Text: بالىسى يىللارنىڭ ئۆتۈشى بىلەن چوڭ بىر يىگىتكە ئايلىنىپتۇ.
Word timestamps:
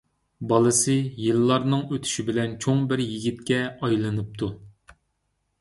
بالىسى 0.51 0.95
يىللارنىڭ 1.25 1.83
ئۆتۈشى 1.97 2.25
بىلەن 2.31 2.55
چوڭ 2.65 2.83
بىر 2.93 3.05
يىگىتكە 3.05 3.61
ئايلىنىپتۇ. 3.69 4.55